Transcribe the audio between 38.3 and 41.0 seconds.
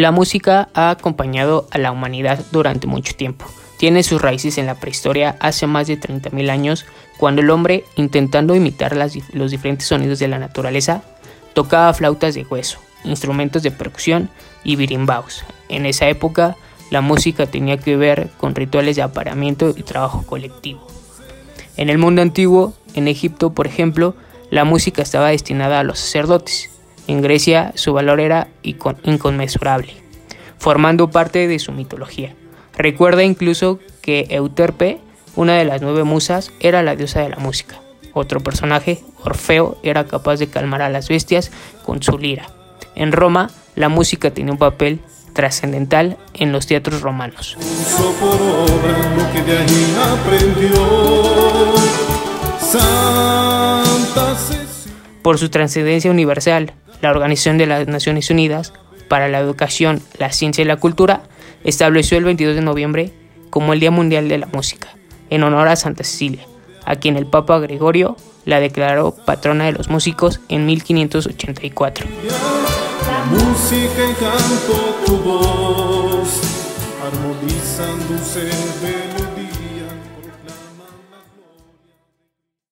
personaje, Orfeo, era capaz de calmar a